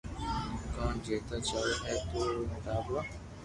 ڪو 0.73 0.85
جيتا 1.05 1.35
چاور 1.47 1.77
ھي 1.85 1.95
تو 2.09 2.19
او 2.35 2.41
ٽاٻرو 2.63 3.01